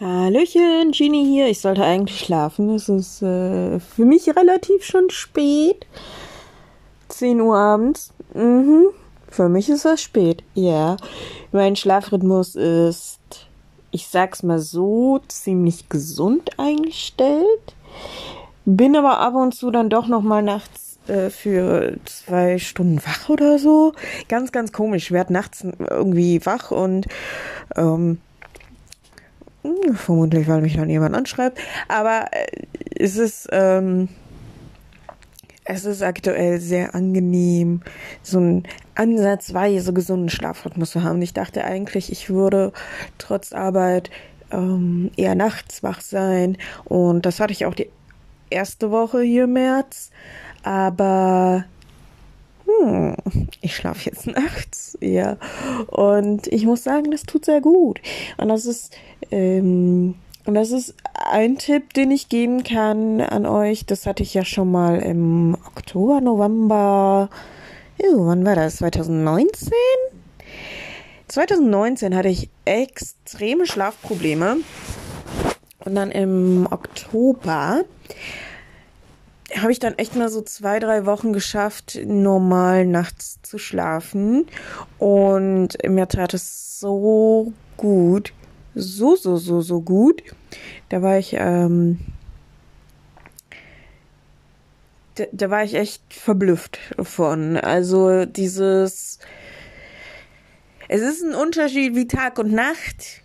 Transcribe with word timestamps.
Hallöchen, 0.00 0.92
Genie 0.92 1.26
hier. 1.26 1.48
Ich 1.48 1.60
sollte 1.60 1.82
eigentlich 1.82 2.20
schlafen. 2.20 2.70
Es 2.70 2.88
ist 2.88 3.20
äh, 3.20 3.80
für 3.80 4.04
mich 4.04 4.28
relativ 4.28 4.84
schon 4.84 5.10
spät. 5.10 5.86
10 7.08 7.40
Uhr 7.40 7.56
abends. 7.56 8.12
Mhm. 8.32 8.90
Für 9.28 9.48
mich 9.48 9.68
ist 9.68 9.84
das 9.84 10.00
spät. 10.00 10.44
Ja. 10.54 10.96
Mein 11.50 11.74
Schlafrhythmus 11.74 12.54
ist, 12.54 13.18
ich 13.90 14.06
sag's 14.06 14.44
mal 14.44 14.60
so, 14.60 15.20
ziemlich 15.26 15.88
gesund 15.88 16.60
eingestellt. 16.60 17.74
Bin 18.66 18.94
aber 18.94 19.18
ab 19.18 19.34
und 19.34 19.52
zu 19.52 19.72
dann 19.72 19.90
doch 19.90 20.06
noch 20.06 20.22
mal 20.22 20.42
nachts 20.42 21.00
äh, 21.08 21.28
für 21.28 21.96
zwei 22.04 22.58
Stunden 22.58 23.00
wach 23.04 23.28
oder 23.30 23.58
so. 23.58 23.94
Ganz, 24.28 24.52
ganz 24.52 24.70
komisch. 24.70 25.06
Ich 25.06 25.12
werde 25.12 25.32
nachts 25.32 25.64
irgendwie 25.90 26.46
wach 26.46 26.70
und 26.70 27.08
ähm, 27.76 28.18
vermutlich, 29.94 30.48
weil 30.48 30.60
mich 30.60 30.76
dann 30.76 30.90
jemand 30.90 31.14
anschreibt. 31.14 31.58
Aber 31.88 32.26
äh, 32.32 32.66
es 32.96 33.16
ist, 33.16 33.48
ähm, 33.52 34.08
es 35.64 35.84
ist 35.84 36.02
aktuell 36.02 36.60
sehr 36.60 36.94
angenehm, 36.94 37.82
so 38.22 38.38
einen 38.38 38.62
ansatzweise 38.94 39.92
gesunden 39.92 40.30
Schlafrhythmus 40.30 40.90
zu 40.90 41.02
haben. 41.02 41.22
Ich 41.22 41.34
dachte 41.34 41.64
eigentlich, 41.64 42.10
ich 42.10 42.30
würde 42.30 42.72
trotz 43.18 43.52
Arbeit 43.52 44.10
ähm, 44.50 45.10
eher 45.16 45.34
nachts 45.34 45.82
wach 45.82 46.00
sein. 46.00 46.56
Und 46.84 47.26
das 47.26 47.40
hatte 47.40 47.52
ich 47.52 47.66
auch 47.66 47.74
die 47.74 47.90
erste 48.50 48.90
Woche 48.90 49.22
hier 49.22 49.44
im 49.44 49.52
März. 49.52 50.10
Aber 50.62 51.64
hm, 52.68 53.16
ich 53.60 53.74
schlafe 53.74 54.10
jetzt 54.10 54.26
nachts, 54.26 54.98
ja. 55.00 55.36
Und 55.86 56.46
ich 56.48 56.64
muss 56.64 56.84
sagen, 56.84 57.10
das 57.10 57.22
tut 57.22 57.44
sehr 57.44 57.60
gut. 57.60 58.00
Und 58.36 58.48
das 58.48 58.66
ist, 58.66 58.92
ähm, 59.30 60.14
und 60.44 60.54
das 60.54 60.70
ist 60.70 60.94
ein 61.14 61.58
Tipp, 61.58 61.94
den 61.94 62.10
ich 62.10 62.28
geben 62.28 62.62
kann 62.62 63.20
an 63.20 63.46
euch. 63.46 63.86
Das 63.86 64.06
hatte 64.06 64.22
ich 64.22 64.34
ja 64.34 64.44
schon 64.44 64.70
mal 64.70 64.98
im 64.98 65.56
Oktober, 65.66 66.20
November. 66.20 67.28
Ew, 67.98 68.26
wann 68.26 68.44
war 68.44 68.54
das? 68.54 68.76
2019? 68.76 69.72
2019 71.28 72.16
hatte 72.16 72.28
ich 72.28 72.48
extreme 72.64 73.66
Schlafprobleme. 73.66 74.58
Und 75.84 75.94
dann 75.94 76.10
im 76.10 76.66
Oktober 76.70 77.84
habe 79.56 79.72
ich 79.72 79.78
dann 79.78 79.96
echt 79.96 80.14
mal 80.14 80.28
so 80.28 80.42
zwei, 80.42 80.78
drei 80.78 81.06
Wochen 81.06 81.32
geschafft, 81.32 81.98
normal 82.04 82.86
nachts 82.86 83.40
zu 83.42 83.58
schlafen. 83.58 84.46
Und 84.98 85.76
mir 85.86 86.08
tat 86.08 86.34
es 86.34 86.80
so 86.80 87.52
gut. 87.76 88.32
So, 88.74 89.16
so, 89.16 89.36
so, 89.36 89.60
so 89.60 89.80
gut. 89.80 90.22
Da 90.88 91.02
war 91.02 91.18
ich, 91.18 91.34
ähm, 91.38 91.98
da, 95.14 95.24
da 95.32 95.50
war 95.50 95.64
ich 95.64 95.74
echt 95.74 96.02
verblüfft 96.12 96.78
von. 97.02 97.56
Also 97.56 98.26
dieses, 98.26 99.18
es 100.88 101.00
ist 101.00 101.22
ein 101.22 101.34
Unterschied 101.34 101.94
wie 101.94 102.06
Tag 102.06 102.38
und 102.38 102.52
Nacht, 102.52 103.22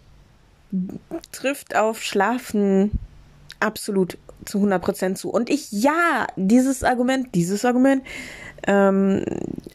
trifft 1.31 1.75
auf 1.75 2.01
Schlafen 2.01 2.91
absolut 3.63 4.17
zu 4.45 4.59
100% 4.59 5.15
zu. 5.15 5.29
Und 5.29 5.49
ich, 5.49 5.71
ja, 5.71 6.27
dieses 6.35 6.83
Argument, 6.83 7.29
dieses 7.33 7.65
Argument, 7.65 8.03
ähm, 8.65 9.23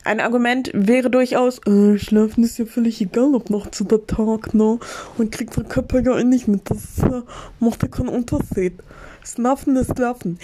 ein 0.05 0.21
Argument 0.21 0.71
wäre 0.73 1.11
durchaus, 1.11 1.59
äh, 1.67 1.99
Schlafen 1.99 2.45
ist 2.45 2.59
ja 2.59 2.65
völlig 2.65 3.01
egal, 3.01 3.35
ob 3.35 3.51
nachts 3.51 3.81
oder 3.81 4.07
Tag, 4.07 4.55
ne? 4.55 4.79
Und 5.19 5.33
kriegt 5.33 5.57
der 5.57 5.65
Körper 5.65 5.99
eh 5.99 6.25
nicht 6.25 6.49
mit. 6.49 6.71
Das 6.71 6.99
äh, 6.99 7.23
macht 7.61 7.83
ja 7.83 7.89
keinen 7.89 8.09
Unterschied. 8.09 8.79
Schlafen 9.25 9.77
ist 9.77 9.95
Schlafen. 9.95 10.39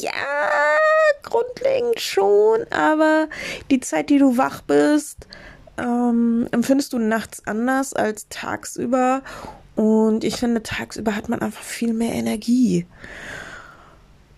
Ja, 0.00 0.10
grundlegend 1.22 2.00
schon, 2.00 2.64
aber 2.70 3.28
die 3.70 3.80
Zeit, 3.80 4.10
die 4.10 4.18
du 4.18 4.36
wach 4.36 4.60
bist, 4.62 5.26
ähm, 5.78 6.46
empfindest 6.50 6.92
du 6.92 6.98
nachts 6.98 7.46
anders 7.46 7.94
als 7.94 8.28
tagsüber 8.28 9.22
und 9.80 10.24
ich 10.24 10.36
finde, 10.36 10.62
tagsüber 10.62 11.16
hat 11.16 11.30
man 11.30 11.40
einfach 11.40 11.62
viel 11.62 11.94
mehr 11.94 12.12
Energie. 12.12 12.84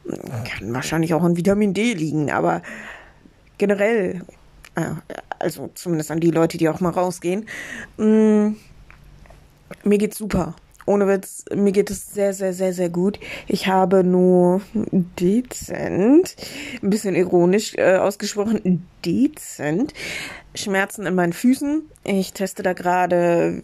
Kann 0.09 0.73
wahrscheinlich 0.73 1.15
auch 1.15 1.25
an 1.25 1.37
Vitamin 1.37 1.75
D 1.75 1.95
liegen, 1.95 2.31
aber 2.31 2.63
generell, 3.59 4.25
also 5.41 5.69
zumindest 5.75 6.13
an 6.13 6.21
die 6.21 6.31
Leute, 6.31 6.59
die 6.59 6.69
auch 6.69 6.79
mal 6.79 6.91
rausgehen, 6.91 7.49
mm, 7.97 8.51
mir 9.83 9.99
geht's 9.99 10.17
super. 10.17 10.55
Ohne 10.87 11.07
Witz, 11.07 11.45
mir 11.55 11.73
geht 11.73 11.91
es 11.91 12.13
sehr, 12.13 12.33
sehr, 12.35 12.53
sehr, 12.53 12.73
sehr 12.73 12.89
gut. 12.89 13.21
Ich 13.47 13.67
habe 13.67 14.05
nur 14.05 14.61
dezent, 15.19 16.37
ein 16.83 16.91
bisschen 16.91 17.15
ironisch 17.15 17.75
äh, 17.77 17.97
ausgesprochen, 17.97 18.87
dezent 19.05 19.95
Schmerzen 20.55 21.07
in 21.07 21.15
meinen 21.15 21.33
Füßen. 21.33 21.83
Ich 22.05 22.33
teste 22.33 22.63
da 22.63 22.73
gerade 22.73 23.61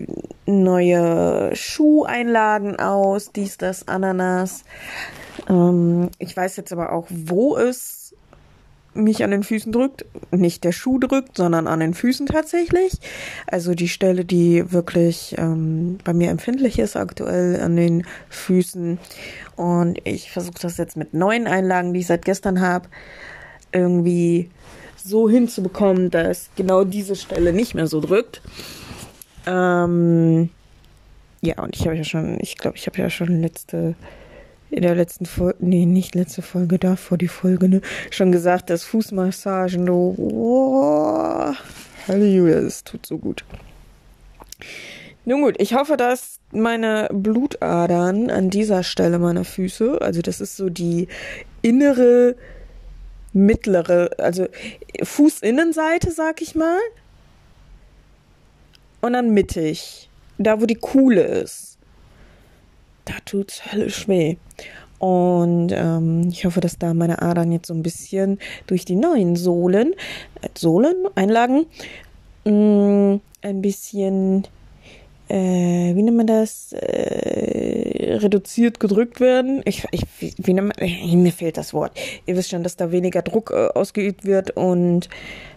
neue 0.47 1.55
Schuheinlagen 1.55 2.79
aus, 2.79 3.33
dies, 3.33 3.59
das, 3.59 3.89
Ananas. 3.89 4.65
Ähm, 5.49 6.11
ich 6.19 6.37
weiß 6.37 6.57
jetzt 6.57 6.73
aber 6.73 6.93
auch, 6.93 7.07
wo 7.11 7.57
es 7.57 8.08
mich 8.95 9.23
an 9.23 9.31
den 9.31 9.43
Füßen 9.43 9.73
drückt. 9.73 10.05
Nicht 10.31 10.65
der 10.65 10.73
Schuh 10.73 10.99
drückt, 10.99 11.37
sondern 11.37 11.67
an 11.67 11.81
den 11.81 11.95
Füßen 11.95 12.27
tatsächlich. 12.27 12.93
Also 13.47 13.75
die 13.75 13.89
Stelle, 13.89 14.25
die 14.25 14.73
wirklich 14.73 15.35
ähm, 15.39 15.99
bei 16.05 16.13
mir 16.13 16.31
empfindlich 16.31 16.79
ist 16.79 16.97
aktuell 16.97 17.61
an 17.61 17.77
den 17.77 18.05
Füßen. 18.29 18.99
Und 19.57 19.99
ich 20.05 20.31
versuche 20.31 20.61
das 20.61 20.77
jetzt 20.77 20.97
mit 20.97 21.15
neuen 21.15 21.47
Einlagen, 21.47 21.93
die 21.93 22.01
ich 22.01 22.07
seit 22.07 22.25
gestern 22.25 22.61
habe, 22.61 22.89
irgendwie 23.73 24.51
so 24.97 25.29
hinzubekommen, 25.29 26.11
dass 26.11 26.51
genau 26.57 26.85
diese 26.85 27.17
Stelle 27.17 27.53
nicht 27.53 27.75
mehr 27.75 27.87
so 27.87 28.01
drückt. 28.01 28.43
Ähm, 29.47 30.51
ja, 31.41 31.63
und 31.63 31.77
ich 31.77 31.87
habe 31.87 31.97
ja 31.97 32.05
schon, 32.05 32.39
ich 32.41 32.57
glaube, 32.57 32.77
ich 32.77 32.87
habe 32.87 32.99
ja 32.99 33.11
schon 33.11 33.41
letzte, 33.41 33.95
in 34.71 34.83
der 34.83 34.95
letzten 34.95 35.27
Folge, 35.27 35.57
nee, 35.61 35.87
nicht 35.87 36.15
letzte 36.15 36.43
Folge, 36.43 36.79
davor 36.79 37.19
die 37.19 37.29
Folge, 37.29 37.69
ne, 37.69 37.81
schon 38.11 38.33
gesagt, 38.33 38.71
dass 38.71 38.85
Fußmassagen, 38.85 39.89
oh, 39.89 41.53
Halleluja, 42.07 42.61
das 42.61 42.85
tut 42.85 43.07
so 43.07 43.19
gut. 43.19 43.45
Nun 45.25 45.43
gut, 45.43 45.57
ich 45.59 45.75
hoffe, 45.75 45.99
dass 45.99 46.41
meine 46.53 47.09
Blutadern 47.13 48.31
an 48.31 48.49
dieser 48.49 48.83
Stelle 48.83 49.19
meiner 49.19 49.45
Füße, 49.45 50.01
also 50.01 50.23
das 50.23 50.41
ist 50.41 50.57
so 50.57 50.71
die 50.71 51.09
innere 51.61 52.35
mittlere, 53.35 54.11
also 54.17 54.47
Fußinnenseite, 55.03 56.13
sag 56.13 56.41
ich 56.41 56.55
mal. 56.55 56.79
Und 59.03 59.13
dann 59.13 59.35
mittig, 59.35 60.09
da 60.39 60.61
wo 60.63 60.67
die 60.67 60.77
Kuhle 60.77 61.23
ist. 61.23 61.68
Da 63.09 63.15
tut's 63.25 63.73
höllisch 63.73 64.07
weh. 64.07 64.37
Und 64.99 65.73
ähm, 65.73 66.29
ich 66.29 66.45
hoffe, 66.45 66.61
dass 66.61 66.79
da 66.79 66.93
meine 66.93 67.23
Adern 67.23 67.53
jetzt 67.53 67.69
so 67.69 67.75
ein 67.75 67.83
bisschen 67.83 68.39
durch 68.67 68.85
die 68.85 68.97
neuen 68.97 69.35
Sohlen, 69.37 69.95
äh, 70.43 70.49
Sohlen, 70.57 71.07
Einlagen, 71.15 71.67
mh, 72.45 72.53
mm, 72.53 73.21
ein 73.41 73.63
bisschen 73.63 74.45
äh, 75.29 75.95
wie 75.95 76.03
nennt 76.03 76.17
man 76.17 76.27
das, 76.27 76.73
äh, 76.73 78.17
reduziert 78.17 78.81
gedrückt 78.81 79.21
werden. 79.21 79.63
Ich, 79.65 79.85
ich, 79.91 80.03
wie 80.21 80.55
nennt 80.55 80.69
man, 80.69 80.79
äh, 80.79 81.17
mir 81.17 81.33
fehlt 81.33 81.57
das 81.57 81.75
Wort. 81.75 81.93
Ihr 82.27 82.37
wisst 82.37 82.51
schon, 82.51 82.63
dass 82.63 82.77
da 82.77 82.91
weniger 82.91 83.23
Druck 83.23 83.51
äh, 83.51 83.69
ausgeübt 83.69 84.25
wird 84.25 84.53
und 84.53 85.09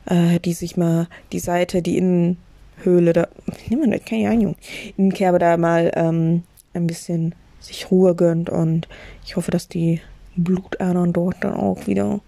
äh, 0.06 0.40
die 0.40 0.54
sich 0.54 0.78
mal 0.78 1.08
die 1.32 1.40
Seite, 1.40 1.82
die 1.82 1.98
Innenhöhle 1.98 3.14
da, 3.14 3.28
das, 3.70 4.06
keine 4.06 4.30
Ahnung, 4.30 4.56
Innenkerbe 4.98 5.40
da 5.40 5.58
mal 5.58 5.92
ähm, 5.96 6.44
ein 6.74 6.88
bisschen 6.88 7.34
sich 7.62 7.92
Ruhe 7.92 8.16
gönnt 8.16 8.50
und 8.50 8.88
ich 9.26 9.36
hoffe, 9.36 9.52
dass 9.52 9.68
die 9.68 10.02
Blutadern 10.36 11.14
dort 11.14 11.38
dann 11.42 11.54
auch 11.54 11.88
wieder 11.88 12.20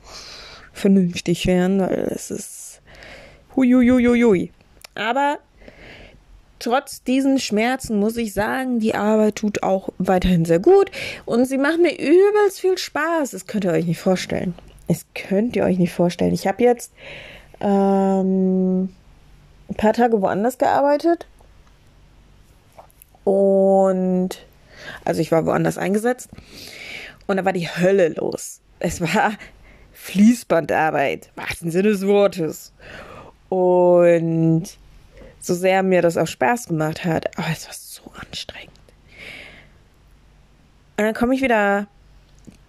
vernünftig 0.71 1.45
werden, 1.45 1.80
weil 1.80 2.12
es 2.13 2.31
ist 2.31 2.81
huiuiuiui. 3.56 4.51
Aber 4.95 5.39
trotz 6.59 7.03
diesen 7.03 7.39
Schmerzen 7.39 8.00
muss 8.00 8.18
ich 8.18 8.33
sagen, 8.33 8.80
die 8.80 8.95
Arbeit 8.95 9.35
tut 9.35 9.63
auch 9.63 9.89
weiterhin 9.97 10.45
sehr 10.45 10.59
gut 10.59 10.91
und 11.25 11.45
sie 11.45 11.57
macht 11.57 11.79
mir 11.79 11.94
übelst 11.94 12.59
viel 12.59 12.77
Spaß. 12.77 13.31
Das 13.31 13.47
könnt 13.47 13.65
ihr 13.65 13.71
euch 13.71 13.86
nicht 13.86 14.00
vorstellen. 14.00 14.53
Das 14.88 15.06
könnt 15.13 15.56
ihr 15.56 15.63
euch 15.63 15.77
nicht 15.77 15.94
vorstellen. 15.94 16.33
Ich 16.33 16.47
habe 16.47 16.63
jetzt 16.63 16.91
ähm, 17.59 18.83
ein 18.83 19.75
paar 19.77 19.94
Tage 19.94 20.21
woanders 20.21 20.57
gearbeitet 20.57 21.25
und 23.24 24.45
also 25.06 25.21
ich 25.21 25.31
war 25.31 25.45
woanders 25.45 25.77
eingesetzt 25.77 26.30
und 27.27 27.38
da 27.38 27.45
war 27.45 27.53
die 27.53 27.68
Hölle 27.68 28.09
los. 28.09 28.62
Es 28.80 29.01
war 29.01 29.33
Fließbandarbeit, 29.94 31.31
wahrsten 31.35 31.71
Sinne 31.71 31.89
des 31.89 32.06
Wortes. 32.06 32.74
Und 33.50 34.65
so 35.39 35.53
sehr 35.53 35.83
mir 35.83 36.01
das 36.01 36.18
auch 36.18 36.27
Spaß 36.27 36.68
gemacht 36.68 37.06
hat, 37.06 37.38
aber 37.38 37.47
es 37.51 37.68
war 37.68 37.74
so 37.74 38.12
anstrengend. 38.19 38.71
Und 40.97 41.06
dann 41.06 41.13
komme 41.13 41.36
ich 41.36 41.41
wieder 41.41 41.88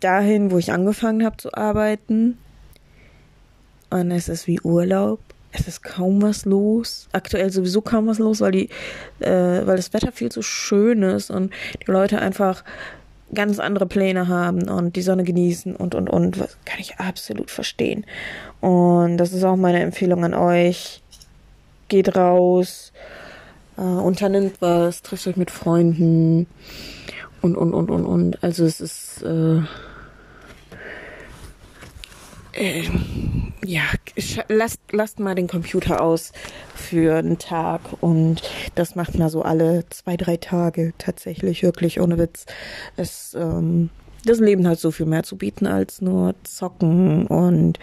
dahin, 0.00 0.50
wo 0.50 0.58
ich 0.58 0.72
angefangen 0.72 1.25
habe 1.25 1.37
zu 1.37 1.52
arbeiten. 1.55 2.38
Und 3.90 4.10
es 4.10 4.28
ist 4.28 4.46
wie 4.46 4.60
Urlaub. 4.60 5.20
Es 5.56 5.69
ist 5.69 5.83
kaum 5.85 6.21
was 6.21 6.45
los. 6.45 7.09
Aktuell 7.12 7.51
sowieso 7.51 7.81
kaum 7.81 8.09
was 8.09 8.19
los, 8.19 8.41
weil 8.41 8.53
die, 8.53 8.69
äh, 9.21 9.65
weil 9.65 9.77
das 9.77 9.93
Wetter 9.93 10.11
viel 10.11 10.31
zu 10.31 10.43
schön 10.43 11.03
ist 11.03 11.31
und 11.31 11.53
die 11.87 11.91
Leute 11.91 12.19
einfach 12.21 12.65
ganz 13.33 13.61
andere 13.61 13.87
Pläne 13.87 14.27
haben 14.29 14.69
und 14.69 14.97
die 14.97 15.03
Sonne 15.03 15.23
genießen 15.23 15.77
und 15.77 15.95
und 15.95 16.11
und. 16.11 16.41
Was 16.41 16.56
kann 16.65 16.81
ich 16.81 16.97
absolut 16.97 17.51
verstehen. 17.51 18.05
Und 18.61 19.17
das 19.17 19.33
ist 19.33 19.45
auch 19.45 19.56
meine 19.56 19.81
Empfehlung 19.81 20.25
an 20.25 20.35
euch. 20.35 21.03
Geht 21.89 22.17
raus, 22.17 22.93
äh, 23.77 23.83
unternimmt 23.83 24.56
was, 24.61 25.03
trifft 25.03 25.27
euch 25.29 25.37
mit 25.37 25.51
Freunden 25.51 26.47
und 27.43 27.56
und 27.56 27.75
und 27.75 27.91
und 27.91 28.05
und. 28.05 28.43
Also 28.43 28.65
es 28.65 28.81
ist 28.81 29.23
äh, 29.23 29.61
äh, 32.56 32.85
ja, 33.65 33.83
lasst, 34.49 34.81
lasst 34.91 35.21
mal 35.21 35.35
den 35.35 35.49
Computer 35.49 36.01
aus 36.01 36.33
für 36.75 37.17
einen 37.17 37.39
Tag 37.39 37.81
und 38.01 38.43
das 38.75 38.95
macht 38.95 39.19
man 39.19 39.31
so 39.31 39.43
alle 39.43 39.85
zwei, 39.91 40.17
drei 40.17 40.37
Tage 40.37 40.93
tatsächlich, 40.99 41.62
wirklich 41.62 42.01
ohne 42.01 42.19
Witz. 42.19 42.47
Es, 42.97 43.35
ähm, 43.35 43.91
das 44.25 44.39
Leben 44.39 44.67
hat 44.69 44.79
so 44.79 44.91
viel 44.91 45.06
mehr 45.06 45.23
zu 45.23 45.37
bieten 45.37 45.67
als 45.67 46.01
nur 46.01 46.35
zocken 46.45 47.27
und 47.27 47.79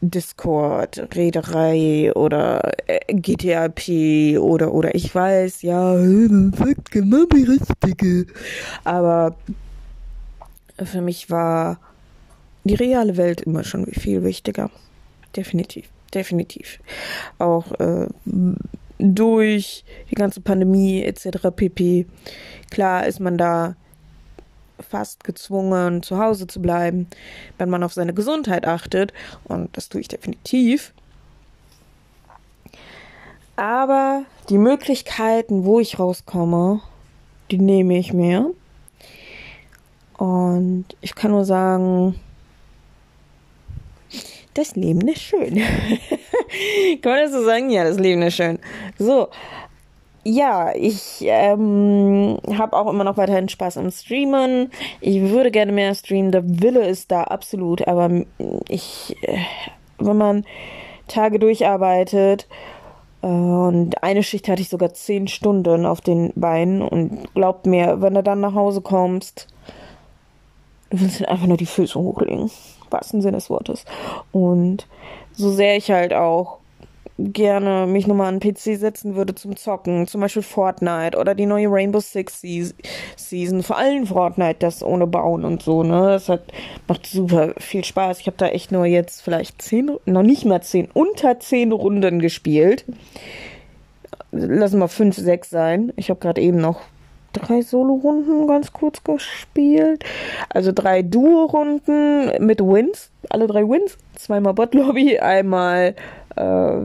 Discord, 0.00 1.08
Rederei 1.14 2.12
oder 2.14 2.72
äh, 2.86 3.14
GTAP 3.14 4.38
oder 4.38 4.72
oder 4.72 4.94
ich 4.94 5.14
weiß, 5.14 5.62
ja, 5.62 5.96
genau. 5.96 6.56
Aber 8.84 9.36
für 10.84 11.00
mich 11.00 11.30
war 11.30 11.78
die 12.66 12.74
reale 12.74 13.16
Welt 13.16 13.42
immer 13.42 13.64
schon 13.64 13.86
viel 13.86 14.22
wichtiger. 14.24 14.70
Definitiv, 15.34 15.88
definitiv. 16.14 16.78
Auch 17.38 17.72
äh, 17.78 18.06
durch 18.98 19.84
die 20.10 20.14
ganze 20.14 20.40
Pandemie 20.40 21.02
etc. 21.02 21.50
pp. 21.54 22.06
Klar 22.70 23.06
ist 23.06 23.20
man 23.20 23.36
da 23.36 23.76
fast 24.80 25.24
gezwungen, 25.24 26.02
zu 26.02 26.18
Hause 26.18 26.46
zu 26.46 26.60
bleiben, 26.60 27.06
wenn 27.58 27.70
man 27.70 27.82
auf 27.82 27.92
seine 27.92 28.14
Gesundheit 28.14 28.66
achtet. 28.66 29.12
Und 29.44 29.76
das 29.76 29.88
tue 29.88 30.00
ich 30.00 30.08
definitiv. 30.08 30.92
Aber 33.56 34.24
die 34.50 34.58
Möglichkeiten, 34.58 35.64
wo 35.64 35.80
ich 35.80 35.98
rauskomme, 35.98 36.80
die 37.50 37.58
nehme 37.58 37.98
ich 37.98 38.12
mir. 38.12 38.52
Und 40.18 40.84
ich 41.00 41.14
kann 41.14 41.30
nur 41.30 41.44
sagen, 41.44 42.18
das 44.56 44.76
Leben 44.76 45.06
ist 45.08 45.22
schön. 45.22 45.56
Kann 47.02 47.12
man 47.12 47.22
das 47.22 47.32
so 47.32 47.44
sagen? 47.44 47.70
Ja, 47.70 47.84
das 47.84 47.98
Leben 47.98 48.22
ist 48.22 48.36
schön. 48.36 48.58
So. 48.98 49.28
Ja, 50.24 50.74
ich 50.74 51.18
ähm, 51.20 52.38
habe 52.58 52.76
auch 52.76 52.90
immer 52.90 53.04
noch 53.04 53.16
weiterhin 53.16 53.48
Spaß 53.48 53.78
am 53.78 53.92
Streamen. 53.92 54.72
Ich 55.00 55.20
würde 55.20 55.52
gerne 55.52 55.70
mehr 55.70 55.94
streamen. 55.94 56.32
Der 56.32 56.42
Wille 56.62 56.84
ist 56.84 57.12
da 57.12 57.22
absolut. 57.24 57.86
Aber 57.86 58.10
ich, 58.68 59.16
äh, 59.22 59.38
wenn 59.98 60.16
man 60.16 60.44
Tage 61.06 61.38
durcharbeitet, 61.38 62.48
äh, 63.22 63.26
und 63.26 64.02
eine 64.02 64.24
Schicht 64.24 64.48
hatte 64.48 64.62
ich 64.62 64.68
sogar 64.68 64.94
zehn 64.94 65.28
Stunden 65.28 65.86
auf 65.86 66.00
den 66.00 66.32
Beinen. 66.34 66.82
Und 66.82 67.32
glaubt 67.34 67.66
mir, 67.66 68.00
wenn 68.00 68.14
du 68.14 68.22
dann 68.24 68.40
nach 68.40 68.54
Hause 68.54 68.80
kommst, 68.80 69.46
du 70.90 71.00
willst 71.00 71.24
einfach 71.28 71.46
nur 71.46 71.56
die 71.56 71.66
Füße 71.66 71.98
hochlegen 71.98 72.50
wahrsten 72.90 73.22
Sinne 73.22 73.38
des 73.38 73.50
Wortes. 73.50 73.84
Und 74.32 74.86
so 75.32 75.50
sehr 75.50 75.76
ich 75.76 75.90
halt 75.90 76.12
auch 76.12 76.58
gerne 77.18 77.86
mich 77.86 78.06
nochmal 78.06 78.28
an 78.28 78.40
den 78.40 78.54
PC 78.54 78.78
setzen 78.78 79.14
würde 79.14 79.34
zum 79.34 79.56
Zocken, 79.56 80.06
zum 80.06 80.20
Beispiel 80.20 80.42
Fortnite 80.42 81.18
oder 81.18 81.34
die 81.34 81.46
neue 81.46 81.68
Rainbow 81.70 82.00
Six 82.00 82.42
Season, 83.16 83.62
vor 83.62 83.78
allem 83.78 84.06
Fortnite, 84.06 84.56
das 84.58 84.82
ohne 84.82 85.06
Bauen 85.06 85.44
und 85.44 85.62
so, 85.62 85.82
ne, 85.82 86.08
das 86.08 86.28
hat, 86.28 86.42
macht 86.88 87.06
super 87.06 87.54
viel 87.56 87.84
Spaß. 87.84 88.20
Ich 88.20 88.26
habe 88.26 88.36
da 88.36 88.48
echt 88.48 88.70
nur 88.70 88.84
jetzt 88.84 89.22
vielleicht 89.22 89.62
zehn, 89.62 89.90
noch 90.04 90.22
nicht 90.22 90.44
mal 90.44 90.62
zehn, 90.62 90.88
unter 90.92 91.40
zehn 91.40 91.72
Runden 91.72 92.20
gespielt. 92.20 92.84
Lassen 94.32 94.78
wir 94.80 94.88
fünf, 94.88 95.16
sechs 95.16 95.48
sein. 95.48 95.92
Ich 95.96 96.10
habe 96.10 96.20
gerade 96.20 96.42
eben 96.42 96.58
noch 96.58 96.80
drei 97.36 97.62
Solo-Runden 97.62 98.46
ganz 98.46 98.72
kurz 98.72 99.02
gespielt. 99.04 100.04
Also 100.48 100.72
drei 100.72 101.02
Duo-Runden 101.02 102.44
mit 102.44 102.60
Wins. 102.60 103.10
Alle 103.28 103.46
drei 103.46 103.62
Wins. 103.62 103.96
Zweimal 104.16 104.54
Bot-Lobby, 104.54 105.18
einmal 105.18 105.94
äh, 106.36 106.80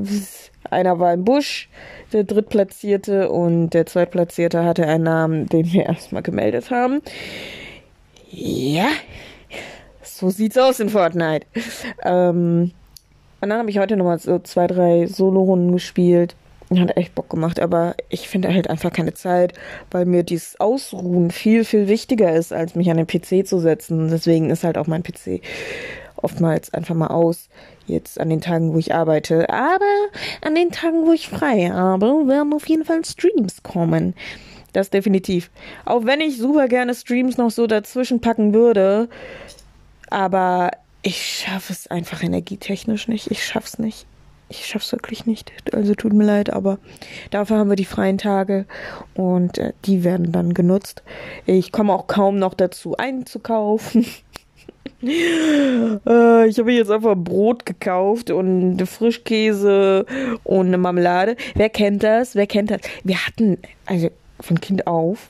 einer 0.69 1.00
war 1.00 1.13
im 1.13 1.25
Busch, 1.25 1.69
der 2.13 2.24
Drittplatzierte 2.24 3.30
und 3.30 3.71
der 3.71 3.86
Zweitplatzierte 3.86 4.63
hatte 4.63 4.88
einen 4.88 5.03
Namen, 5.03 5.48
den 5.48 5.71
wir 5.71 5.86
erstmal 5.86 6.21
gemeldet 6.21 6.71
haben. 6.71 7.01
Ja, 8.30 8.88
so 10.01 10.30
sieht's 10.30 10.57
aus 10.57 10.80
in 10.80 10.89
Fortnite. 10.89 11.45
Ähm, 12.04 12.71
und 13.42 13.50
dann 13.50 13.57
habe 13.57 13.69
ich 13.69 13.80
heute 13.80 13.97
nochmal 13.97 14.19
so 14.19 14.39
zwei, 14.39 14.68
drei 14.68 15.07
Solo-Runden 15.07 15.74
gespielt. 15.74 16.36
Hat 16.79 16.95
echt 16.95 17.15
Bock 17.15 17.29
gemacht, 17.29 17.59
aber 17.59 17.95
ich 18.07 18.29
finde 18.29 18.53
halt 18.53 18.69
einfach 18.69 18.94
keine 18.94 19.13
Zeit, 19.13 19.53
weil 19.91 20.06
mir 20.06 20.23
dieses 20.23 20.57
Ausruhen 20.59 21.29
viel, 21.29 21.65
viel 21.65 21.89
wichtiger 21.89 22.33
ist, 22.33 22.53
als 22.53 22.75
mich 22.75 22.89
an 22.89 22.95
den 22.95 23.07
PC 23.07 23.45
zu 23.45 23.59
setzen. 23.59 24.07
Deswegen 24.09 24.50
ist 24.50 24.63
halt 24.63 24.77
auch 24.77 24.88
mein 24.88 25.03
PC 25.03 25.41
oftmals 26.15 26.73
einfach 26.73 26.95
mal 26.95 27.07
aus. 27.07 27.50
Jetzt 27.88 28.21
an 28.21 28.29
den 28.29 28.39
Tagen, 28.39 28.73
wo 28.73 28.77
ich 28.77 28.94
arbeite. 28.94 29.50
Aber 29.50 29.85
an 30.41 30.56
den 30.56 30.71
Tagen, 30.71 31.06
wo 31.06 31.12
ich 31.12 31.27
frei 31.27 31.69
habe, 31.73 32.27
werden 32.27 32.53
auf 32.53 32.69
jeden 32.69 32.85
Fall 32.85 33.03
Streams 33.03 33.63
kommen. 33.63 34.13
Das 34.71 34.89
definitiv. 34.89 35.51
Auch 35.83 36.06
wenn 36.06 36.21
ich 36.21 36.38
super 36.38 36.69
gerne 36.69 36.95
Streams 36.95 37.38
noch 37.38 37.51
so 37.51 37.68
dazwischen 37.68 38.21
packen 38.21 38.53
würde. 38.53 39.09
Aber 40.09 40.71
ich 41.01 41.44
schaffe 41.45 41.73
es 41.73 41.88
einfach 41.88 42.23
energietechnisch 42.23 43.09
nicht. 43.09 43.29
Ich 43.29 43.45
schaff's 43.45 43.77
nicht 43.77 44.06
ich 44.51 44.68
schaff's 44.68 44.92
wirklich 44.92 45.25
nicht. 45.25 45.51
Also 45.74 45.95
tut 45.95 46.13
mir 46.13 46.25
leid, 46.25 46.51
aber 46.51 46.77
dafür 47.31 47.57
haben 47.57 47.69
wir 47.69 47.75
die 47.75 47.86
freien 47.86 48.18
Tage 48.18 48.65
und 49.15 49.57
äh, 49.57 49.74
die 49.86 50.03
werden 50.03 50.31
dann 50.31 50.53
genutzt. 50.53 51.03
Ich 51.45 51.71
komme 51.71 51.94
auch 51.94 52.07
kaum 52.07 52.37
noch 52.37 52.54
dazu 52.54 52.97
einzukaufen. 52.97 54.06
äh, 55.04 56.47
ich 56.47 56.59
habe 56.59 56.71
jetzt 56.71 56.92
einfach 56.92 57.16
Brot 57.16 57.66
gekauft 57.66 58.30
und 58.30 58.85
Frischkäse 58.85 60.06
und 60.44 60.68
eine 60.68 60.78
Marmelade. 60.78 61.35
Wer 61.56 61.69
kennt 61.69 62.04
das? 62.04 62.35
Wer 62.35 62.47
kennt 62.47 62.71
das? 62.71 62.81
Wir 63.04 63.25
hatten, 63.25 63.57
also 63.85 64.09
von 64.40 64.59
Kind 64.59 64.85
auf, 64.85 65.30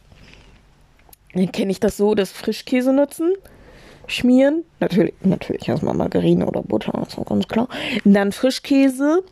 kenne 1.34 1.72
ich 1.72 1.80
das 1.80 1.96
so, 1.96 2.16
dass 2.16 2.32
Frischkäse 2.32 2.92
nutzen 2.92 3.34
schmieren. 4.12 4.64
Natürlich, 4.80 5.14
natürlich 5.22 5.68
erstmal 5.68 5.96
Margarine 5.96 6.46
oder 6.46 6.62
Butter, 6.62 6.94
das 6.94 7.18
ist 7.18 7.26
ganz 7.26 7.48
klar. 7.48 7.68
Dann 8.06 8.32
Frischkäse 8.32 9.24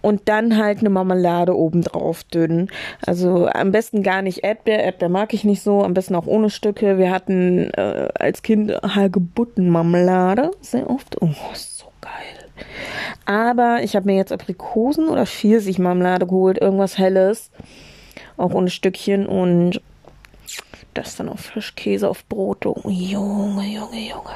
und 0.00 0.28
dann 0.28 0.56
halt 0.56 0.80
eine 0.80 0.90
Marmelade 0.90 1.56
oben 1.56 1.82
drauf 1.82 2.24
dünn. 2.24 2.68
Also 3.04 3.46
am 3.46 3.72
besten 3.72 4.02
gar 4.02 4.22
nicht 4.22 4.44
Erdbeer. 4.44 4.82
Erdbeer 4.82 5.08
mag 5.08 5.34
ich 5.34 5.44
nicht 5.44 5.62
so. 5.62 5.82
Am 5.82 5.94
besten 5.94 6.14
auch 6.14 6.26
ohne 6.26 6.50
Stücke. 6.50 6.98
Wir 6.98 7.10
hatten 7.10 7.70
äh, 7.70 8.08
als 8.14 8.42
Kind 8.42 8.72
Hagebuttenmarmelade 8.72 10.50
sehr 10.60 10.88
oft. 10.88 11.20
Oh, 11.20 11.30
so 11.54 11.86
geil. 12.00 12.66
Aber 13.26 13.80
ich 13.82 13.96
habe 13.96 14.06
mir 14.06 14.16
jetzt 14.16 14.32
Aprikosen 14.32 15.08
oder 15.08 15.26
Pfirsichmarmelade 15.26 16.26
geholt. 16.26 16.58
Irgendwas 16.58 16.98
Helles. 16.98 17.50
Auch 18.36 18.54
ohne 18.54 18.70
Stückchen 18.70 19.26
und 19.26 19.80
das 20.94 21.16
dann 21.16 21.28
auf 21.28 21.40
Frischkäse 21.40 22.08
auf 22.08 22.24
Brot. 22.26 22.66
Oh, 22.66 22.80
Junge, 22.86 23.64
Junge, 23.66 24.00
Junge. 24.00 24.30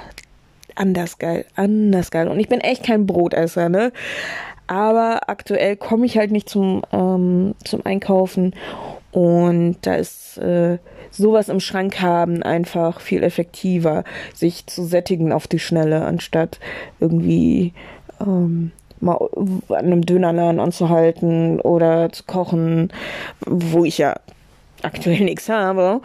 Anders 0.74 1.18
geil, 1.18 1.44
anders 1.54 2.10
geil. 2.10 2.28
Und 2.28 2.40
ich 2.40 2.48
bin 2.48 2.60
echt 2.60 2.84
kein 2.84 3.06
Brotesser, 3.06 3.68
ne? 3.68 3.92
Aber 4.66 5.28
aktuell 5.28 5.76
komme 5.76 6.06
ich 6.06 6.16
halt 6.16 6.30
nicht 6.30 6.48
zum, 6.48 6.82
ähm, 6.92 7.54
zum 7.64 7.84
Einkaufen. 7.84 8.54
Und 9.10 9.76
da 9.82 9.96
ist 9.96 10.38
äh, 10.38 10.78
sowas 11.10 11.50
im 11.50 11.60
Schrank 11.60 12.00
haben 12.00 12.42
einfach 12.42 13.00
viel 13.00 13.22
effektiver, 13.22 14.04
sich 14.34 14.66
zu 14.66 14.84
sättigen 14.84 15.32
auf 15.32 15.46
die 15.46 15.58
Schnelle, 15.58 16.04
anstatt 16.04 16.58
irgendwie 17.00 17.74
ähm, 18.20 18.72
mal 19.00 19.18
an 19.68 19.76
einem 19.76 20.06
Dönerladen 20.06 20.60
anzuhalten 20.60 21.60
oder 21.60 22.10
zu 22.12 22.24
kochen, 22.24 22.90
wo 23.44 23.84
ich 23.84 23.98
ja 23.98 24.16
aktuell 24.82 25.20
nichts 25.20 25.48
habe. 25.48 26.00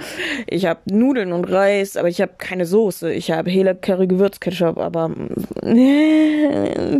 Ich 0.47 0.65
habe 0.65 0.79
Nudeln 0.91 1.33
und 1.33 1.45
Reis, 1.45 1.97
aber 1.97 2.09
ich 2.09 2.21
habe 2.21 2.33
keine 2.37 2.65
Soße. 2.65 3.11
Ich 3.13 3.31
habe 3.31 3.49
Hela 3.49 3.73
Curry 3.73 4.07
Gewürzketchup, 4.07 4.77
aber 4.77 5.11
äh, 5.63 6.99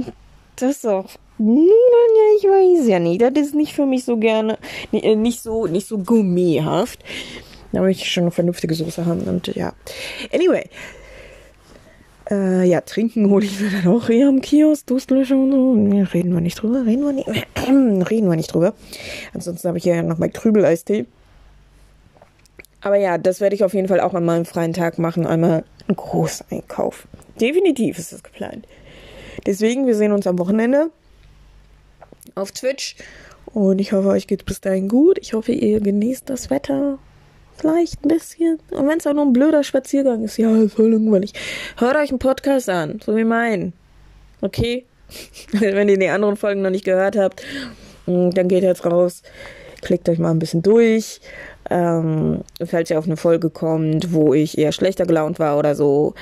das 0.56 0.78
ist 0.78 0.88
auch 0.88 1.10
Nudeln, 1.38 1.68
ja, 1.68 2.38
ich 2.38 2.44
weiß 2.46 2.88
ja 2.88 3.00
nicht. 3.00 3.22
Das 3.22 3.32
ist 3.38 3.56
nicht 3.56 3.74
für 3.74 3.86
mich 3.86 4.06
so 4.06 4.18
gerne, 4.18 4.58
äh, 4.92 5.16
nicht 5.16 5.42
so, 5.42 5.68
nicht 5.68 5.88
so 5.88 6.00
gourmethaft. 6.00 7.00
Da 7.72 7.82
möchte 7.82 8.04
ich 8.04 8.12
schon 8.12 8.24
eine 8.24 8.32
vernünftige 8.32 8.74
Soße 8.74 9.06
haben. 9.06 9.22
Und 9.22 9.48
ja. 9.56 9.74
Anyway. 10.34 10.70
Äh, 12.30 12.68
ja, 12.68 12.82
trinken 12.82 13.30
hole 13.30 13.46
ich 13.46 13.60
mir 13.60 13.70
dann 13.70 13.88
auch 13.88 14.10
eher 14.10 14.28
am 14.28 14.42
Kiosk, 14.42 14.88
Durstlöscher 14.88 15.38
und 15.38 15.52
so. 15.52 15.76
Nee, 15.76 16.02
reden 16.02 16.34
wir 16.34 16.42
nicht 16.42 16.62
drüber, 16.62 16.86
reden 16.86 17.06
wir 17.06 17.14
nicht, 17.14 17.28
reden 18.10 18.30
wir 18.30 18.36
nicht 18.36 18.54
drüber. 18.54 18.74
Ansonsten 19.34 19.68
habe 19.68 19.78
ich 19.78 19.86
ja 19.86 20.02
noch 20.04 20.18
mal 20.18 20.30
Krübel-Eistee. 20.30 21.06
Aber 22.88 22.96
ja, 22.96 23.18
das 23.18 23.42
werde 23.42 23.54
ich 23.54 23.66
auf 23.66 23.74
jeden 23.74 23.90
Fall 23.90 24.00
auch 24.00 24.14
an 24.14 24.24
meinem 24.24 24.46
freien 24.46 24.72
Tag 24.72 24.98
machen. 24.98 25.28
Einmal 25.28 25.66
einen 25.90 25.98
Großeinkauf. 25.98 27.06
Definitiv 27.38 28.00
ist 28.00 28.14
das 28.14 28.24
geplant. 28.24 28.66
Deswegen, 29.46 29.88
wir 29.88 29.94
sehen 29.94 30.14
uns 30.14 30.26
am 30.26 30.40
Wochenende 30.40 30.90
auf 32.36 32.54
Twitch. 32.54 32.96
Und 33.48 33.80
ich 33.80 33.92
hoffe, 33.92 34.08
euch 34.08 34.26
geht 34.26 34.40
es 34.40 34.46
bis 34.46 34.62
dahin 34.62 34.88
gut. 34.88 35.18
Ich 35.20 35.34
hoffe, 35.34 35.52
ihr 35.52 35.82
genießt 35.82 36.30
das 36.30 36.50
Wetter. 36.50 36.98
Vielleicht 37.58 38.06
ein 38.06 38.08
bisschen. 38.08 38.60
Und 38.72 38.88
wenn 38.88 39.00
es 39.00 39.06
auch 39.06 39.14
nur 39.14 39.26
ein 39.26 39.34
blöder 39.34 39.66
Spaziergang 39.66 40.24
ist, 40.24 40.38
ja, 40.38 40.48
voll 40.70 40.94
langweilig. 40.94 41.34
Hört 41.76 41.98
euch 41.98 42.12
einen 42.12 42.20
Podcast 42.20 42.70
an, 42.70 43.02
so 43.06 43.18
wie 43.18 43.26
meinen. 43.26 43.74
Okay? 44.40 44.86
wenn 45.52 45.90
ihr 45.90 46.00
die 46.00 46.08
anderen 46.08 46.38
Folgen 46.38 46.62
noch 46.62 46.70
nicht 46.70 46.86
gehört 46.86 47.18
habt, 47.18 47.44
mm, 48.06 48.30
dann 48.30 48.48
geht 48.48 48.64
jetzt 48.64 48.86
raus, 48.86 49.24
klickt 49.82 50.10
euch 50.10 50.20
mal 50.20 50.32
ein 50.32 50.40
bisschen 50.40 50.62
durch. 50.62 51.22
Ähm, 51.70 52.42
falls 52.66 52.90
ihr 52.90 53.00
auf 53.00 53.06
eine 53.06 53.18
Folge 53.18 53.50
kommt, 53.50 54.14
wo 54.14 54.34
ich 54.34 54.58
eher 54.58 54.72
schlechter 54.72 55.06
gelaunt 55.06 55.40
war 55.40 55.58
oder 55.58 55.76
so. 55.76 56.14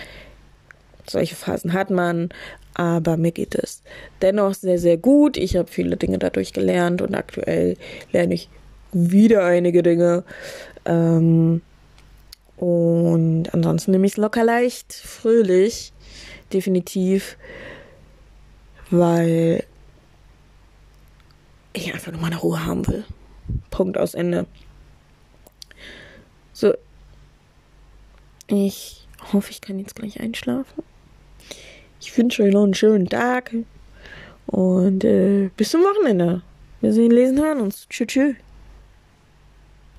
Solche 1.08 1.36
Phasen 1.36 1.74
hat 1.74 1.92
man, 1.92 2.30
aber 2.74 3.16
mir 3.16 3.32
geht 3.32 3.56
es 3.56 3.84
dennoch 4.22 4.56
sehr, 4.56 4.80
sehr 4.80 4.98
gut. 4.98 5.38
Ich 5.38 5.56
habe 5.56 5.70
viele 5.70 5.98
Dinge 5.98 6.18
dadurch 6.18 6.52
gelernt 6.52 7.02
und 7.02 7.14
aktuell 7.14 7.78
lerne 8.12 8.34
ich 8.34 8.50
wieder 8.92 9.46
einige 9.46 9.84
Dinge. 9.84 10.24
Ähm, 10.86 11.62
und 12.58 13.54
ansonsten 13.54 13.92
nehme 13.92 14.08
ich 14.08 14.14
es 14.14 14.18
locker 14.18 14.44
leicht, 14.44 14.94
fröhlich, 14.94 15.94
definitiv, 16.54 17.38
weil 18.90 19.64
ich 21.74 21.94
einfach 21.94 22.12
nur 22.12 22.22
meine 22.22 22.38
Ruhe 22.38 22.66
haben 22.66 22.88
will. 22.88 23.04
Punkt 23.76 23.98
aus 23.98 24.14
Ende. 24.14 24.46
So, 26.54 26.74
ich 28.48 29.06
hoffe, 29.34 29.52
ich 29.52 29.60
kann 29.60 29.80
jetzt 29.80 29.98
gleich 29.98 30.22
einschlafen. 30.22 30.82
Ich 32.00 32.18
wünsche 32.18 32.44
euch 32.44 32.54
noch 32.54 32.64
einen 32.64 32.74
schönen 32.74 33.10
Tag 33.10 33.54
und 34.46 35.04
äh, 35.04 35.50
bis 35.58 35.72
zum 35.72 35.82
Wochenende. 35.82 36.42
Wir 36.80 36.94
sehen, 36.94 37.12
lesen, 37.12 37.38
hören 37.38 37.60
uns. 37.60 37.86
Tschüss. 37.90 38.08
tschüss. 38.08 38.36